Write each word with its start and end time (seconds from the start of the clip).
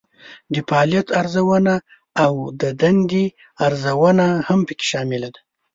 د 0.53 0.55
فعالیت 0.67 1.07
ارزونه 1.21 1.73
او 2.23 2.33
د 2.61 2.63
دندې 2.81 3.25
ارزونه 3.67 4.25
هم 4.47 4.59
پکې 4.67 4.85
شامله 4.91 5.27
ده. 5.35 5.41